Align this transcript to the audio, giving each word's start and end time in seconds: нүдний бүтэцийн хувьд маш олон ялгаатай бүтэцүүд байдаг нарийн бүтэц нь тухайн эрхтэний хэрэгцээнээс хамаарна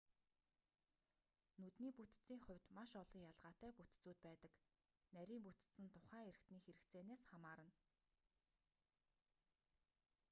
нүдний 1.61 1.91
бүтэцийн 1.97 2.39
хувьд 2.45 2.65
маш 2.77 2.91
олон 3.03 3.21
ялгаатай 3.31 3.71
бүтэцүүд 3.75 4.17
байдаг 4.27 4.53
нарийн 5.15 5.41
бүтэц 5.45 5.71
нь 5.81 5.93
тухайн 5.95 6.29
эрхтэний 6.31 6.63
хэрэгцээнээс 6.65 7.23
хамаарна 7.31 7.71